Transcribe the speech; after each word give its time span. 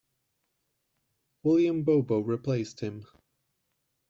William 1.43 1.83
Bobo 1.83 2.21
replaced 2.21 2.79
him. 2.79 3.05